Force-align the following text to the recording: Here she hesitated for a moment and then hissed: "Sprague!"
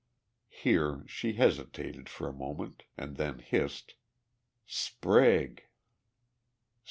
Here 0.49 1.03
she 1.05 1.33
hesitated 1.33 2.09
for 2.09 2.27
a 2.27 2.33
moment 2.33 2.85
and 2.97 3.17
then 3.17 3.37
hissed: 3.37 3.93
"Sprague!" 4.65 5.65